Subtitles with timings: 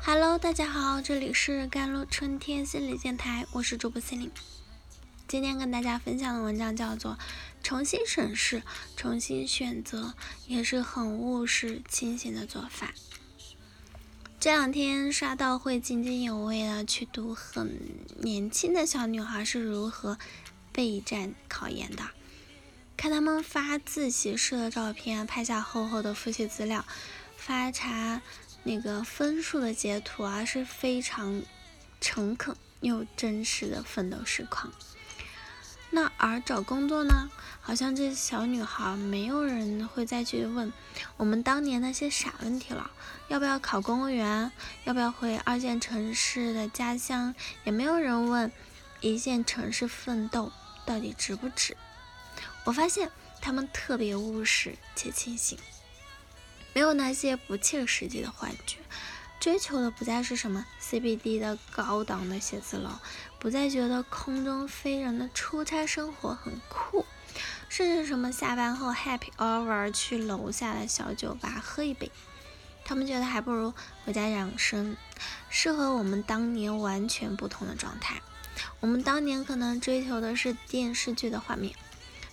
[0.00, 4.30] Hello，大家好，这里是甘露春天心理电台，我是主播心灵。
[5.26, 7.12] 今天跟大家分享的文章叫做
[7.62, 8.62] 《重新审视，
[8.96, 10.14] 重新选择》，
[10.46, 12.94] 也是很务实、清醒的做法。
[14.40, 17.78] 这两天刷到会津津有味的去读很
[18.20, 20.16] 年轻的小女孩是如何
[20.72, 22.04] 备战考研的，
[22.96, 26.86] 看他们发自习室的照片，拍下厚厚的复习资料，
[27.36, 28.22] 发查。
[28.68, 31.42] 那个分数的截图啊，是非常
[32.02, 34.70] 诚恳又真实的奋斗实况。
[35.88, 37.30] 那而找工作呢，
[37.62, 40.70] 好像这小女孩没有人会再去问
[41.16, 42.90] 我们当年那些傻问题了，
[43.28, 44.52] 要不要考公务员，
[44.84, 48.52] 要不要回二线城市的家乡，也没有人问
[49.00, 50.52] 一线城市奋斗
[50.84, 51.74] 到底值不值。
[52.64, 55.58] 我发现他们特别务实且清醒。
[56.78, 58.78] 没有那些不切实际的幻觉，
[59.40, 62.90] 追求的不再是什么 CBD 的高档的写字楼，
[63.40, 67.04] 不再觉得空中飞人的出差生活很酷，
[67.68, 72.12] 甚至什么下班后 Happy Hour 去楼下的小酒吧喝一杯，
[72.84, 74.96] 他们觉得还不如回家养生，
[75.50, 78.22] 适合我们当年完全不同的状态。
[78.78, 81.74] 我们当年可能追求的是电视剧的画面。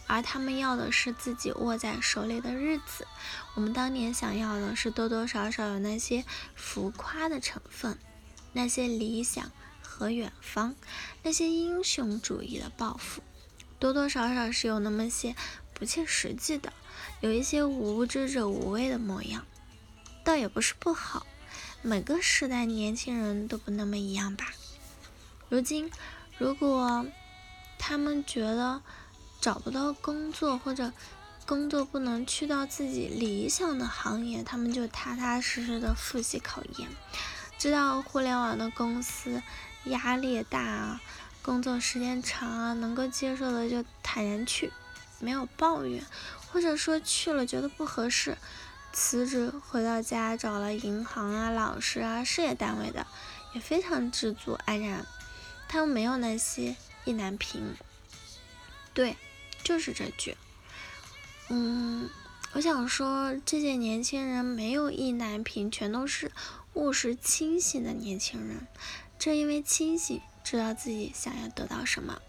[0.08, 3.08] 而他们要的是自己握在手里的日子，
[3.56, 6.24] 我们当年想要的是多多少少有那些
[6.56, 7.98] 浮夸的成分，
[8.54, 10.76] 那些理想和远方，
[11.24, 13.24] 那些英雄主义的抱负，
[13.80, 15.36] 多多少少是有那么些
[15.74, 16.72] 不切实际的，
[17.22, 19.46] 有一些无知者无畏的模样，
[20.24, 21.26] 倒也不是不好。
[21.82, 24.54] 每个时代年轻人都不那么一样吧。
[25.50, 25.92] 如今，
[26.38, 27.06] 如果
[27.78, 28.82] 他们觉得，
[29.46, 30.92] 找不到工作，或者
[31.46, 36.90] 工作不能去到自己理想的行业，他们就踏踏实实的复习考研。
[37.60, 39.44] 知道互联网的公司
[39.84, 41.02] 压力大啊，
[41.44, 44.74] 工作时间长啊，能够接受的就坦然去，
[45.20, 46.04] 没有抱怨，
[46.52, 48.36] 或者说去了觉得不合适，
[48.94, 53.06] 辞职回到家找了银行啊、老师啊、事业单位的，
[53.54, 55.06] 也非常知足安然。
[55.68, 57.76] 他们没有那些意难平，
[58.92, 59.16] 对。
[59.66, 60.38] 就是这句，
[61.50, 62.08] 嗯，
[62.54, 66.32] 我想说，这些年轻人没有意难平，全都是
[66.76, 68.68] 务实清醒的年轻人。
[69.18, 72.22] 正因为清醒，知道自己想要得到什么，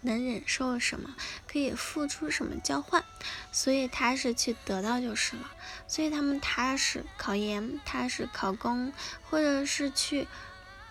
[0.00, 1.14] 能忍受什么，
[1.46, 3.04] 可以付出什么交换，
[3.52, 5.48] 所以踏实去得到就是了。
[5.86, 8.92] 所以他们踏实考研，踏实考公，
[9.30, 10.26] 或者是去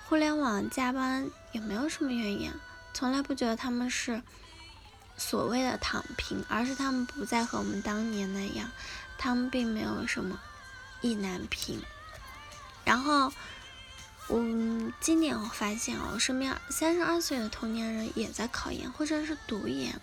[0.07, 2.49] 互联网加班，也没有什么原因，
[2.93, 4.23] 从来不觉得他们是。
[5.19, 8.71] 所谓的躺平，而是他们不再和我们当年那样，
[9.17, 10.39] 他们并没有什么
[11.01, 11.79] 意难平。
[12.85, 13.31] 然后，
[14.29, 20.01] 嗯，今年我发现啊，我身边三十二岁的同年人也在考研或者是读研。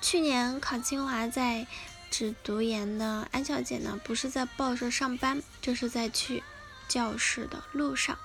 [0.00, 1.66] 去年考清华在
[2.10, 6.42] 职读研的安小姐呢，不是在报社上班，就是在去
[6.88, 8.16] 教室的路上。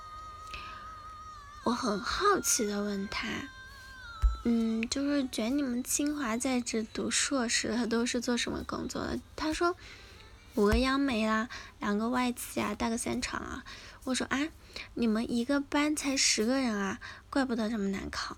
[1.64, 3.26] 我很好奇的问她。
[4.48, 9.18] 嗯，就是卷你们清华在职读硕士的都是做什么工作的？
[9.34, 9.74] 他说
[10.54, 11.48] 五个央媒啦，
[11.80, 13.64] 两个外企啊，大个三厂啊。
[14.04, 14.46] 我说啊，
[14.94, 18.36] 你们一个班才十个人啊，怪不得这么难考。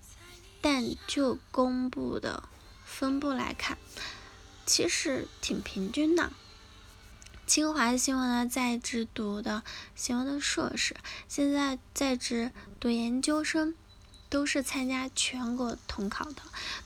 [0.61, 2.41] 但就公布的
[2.83, 3.77] 分布来看，
[4.65, 6.31] 其实挺平均的。
[7.45, 9.61] 清华新闻的在职读的
[9.93, 10.95] 新闻的硕士，
[11.27, 13.75] 现在在职读研究生。
[14.29, 16.41] 都是参加全国统考的，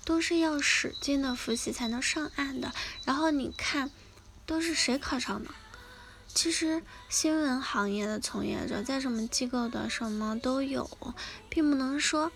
[0.05, 2.71] 都是要使劲的复习才能上岸的。
[3.03, 3.91] 然后你看，
[4.45, 5.49] 都是谁考上的？
[6.33, 10.89] 其实新闻行业的从业者，在什么机构的什么都有，
[11.49, 12.31] 并不能说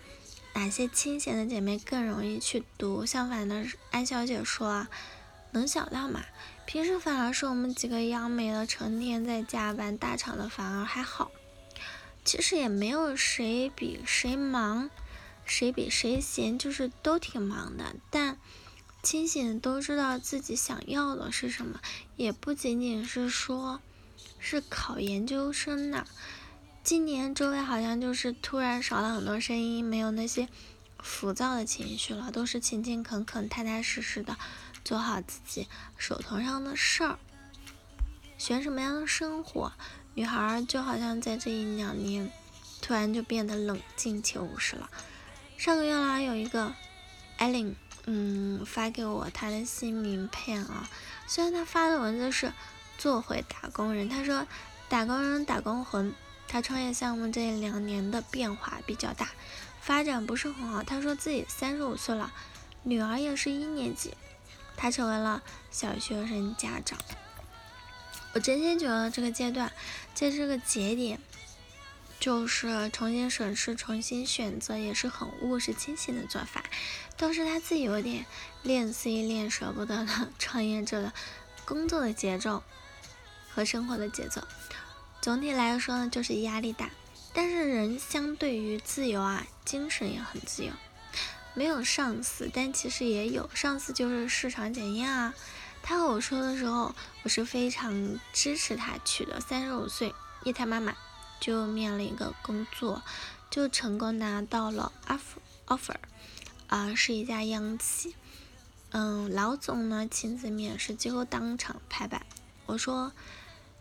[0.52, 3.04] 哪些清闲的姐妹更容易去读。
[3.04, 4.86] 相反的，安小姐说，
[5.50, 6.20] 能想到嘛？
[6.64, 11.30] 平时反而是我们几个央媒的，成天在加班，大厂的反而还好。
[12.28, 14.90] 其实也没有谁比谁忙，
[15.46, 17.96] 谁比谁闲，就是都挺忙的。
[18.10, 18.36] 但
[19.02, 21.80] 清醒的都知道自己想要的是什么，
[22.16, 23.80] 也不仅仅是说，
[24.38, 26.06] 是考研究生呢。
[26.84, 30.50] 今年周围好像就是突然少了很多声音，没有那些
[30.98, 34.36] 浮躁的情绪了，都是勤勤恳恳、踏踏实实的
[34.84, 35.66] 做好自己
[35.96, 37.18] 手头上的事儿。
[38.36, 39.72] 选什么样的生活？
[40.18, 42.28] 女孩就好像在这一两年，
[42.82, 44.90] 突然就变得冷静且务实了。
[45.56, 46.74] 上个月啦，有一个
[47.36, 47.76] 艾琳，
[48.06, 50.90] 嗯，发给我她的新名片啊。
[51.28, 52.52] 虽然她发的文字是
[52.98, 54.44] 做回打工人，她说
[54.88, 56.12] 打工人打工魂，
[56.48, 59.28] 他创业项目这两年的变化比较大，
[59.80, 60.82] 发展不是很好。
[60.82, 62.32] 他说自己三十五岁了，
[62.82, 64.14] 女儿也是一年级，
[64.76, 66.98] 他成为了小学生家长。
[68.34, 69.72] 我真心觉得这个阶段，
[70.18, 71.20] 在这个节点，
[72.18, 76.64] 就是重新审视、重新选择，也是很务实、清醒的做法。
[77.16, 78.26] 倒是他自己有点
[78.64, 81.12] 恋 C 恋舍不得的 创业者的
[81.64, 82.64] 工作的节奏
[83.54, 84.42] 和生活的节奏。
[85.20, 86.90] 总体来说呢，就是压力大，
[87.32, 90.72] 但是人相对于自由啊，精神也很自由，
[91.54, 95.32] 没有上司，但其实也有上司，就是市场检验啊。
[95.82, 99.40] 他和我说的时候，我是非常支持他去的。
[99.40, 100.14] 三十五岁
[100.44, 100.94] 一胎妈妈，
[101.40, 103.02] 就面了一个工作，
[103.50, 105.96] 就成功拿到了 offer offer，
[106.66, 108.14] 啊，是一家央企，
[108.90, 112.26] 嗯，老总呢亲自面试，结果当场拍板。
[112.66, 113.12] 我说。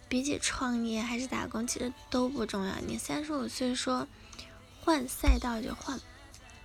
[0.09, 2.75] 比起创业还是打工，其实都不重要。
[2.87, 4.07] 你三十五岁说
[4.79, 5.99] 换赛道就换，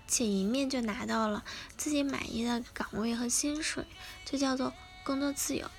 [0.07, 1.43] 且一面就拿到了
[1.77, 3.85] 自己满意的岗位和薪水，
[4.25, 4.73] 这叫做
[5.05, 5.71] 工作自由。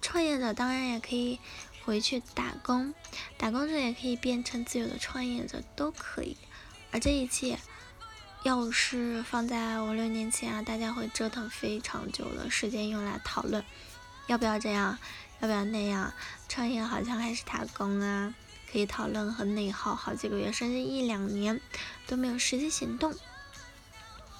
[0.00, 1.38] 创业者当然也可以
[1.84, 2.94] 回去打工，
[3.36, 6.36] 打工者也可以变成自由的创业者，都可以。
[6.92, 7.58] 而这一切，
[8.44, 13.64] 要是放在五六年前啊，大家会折腾非常久的时间用来讨论
[14.26, 14.98] 要不要这样。
[15.38, 16.14] 要不要那样？
[16.48, 18.34] 创业好像还是打工啊，
[18.72, 21.60] 可以讨论和内耗好几个月，甚至一两年
[22.06, 23.14] 都没有实际行动。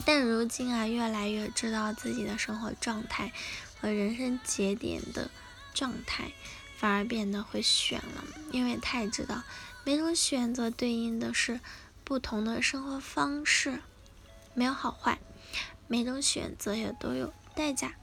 [0.07, 3.33] 但如今啊，越来越知道自己的生活状态
[3.81, 5.31] 和人生节点的
[5.75, 6.31] 状态，
[6.79, 9.43] 反而变得会选了，因为太知道
[9.85, 11.59] 每种选择对应的是
[12.05, 13.81] 不同的生活方式，
[14.55, 15.19] 没有好坏，
[15.89, 17.95] 每种选择也都有代价。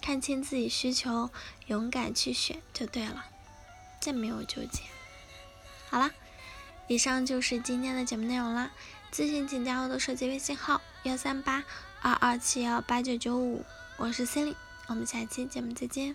[0.00, 1.30] 看清自己需求，
[1.68, 3.26] 勇敢去选就对了，
[4.00, 4.82] 再没有纠结。
[5.88, 6.10] 好了，
[6.88, 8.72] 以上就是今天的节目内容啦。
[9.12, 11.64] 咨询请加我的手机微信号：幺三八
[12.00, 13.64] 二二七幺八九九五，
[13.96, 14.56] 我是 c e l i
[14.86, 16.14] 我们下期节目再见。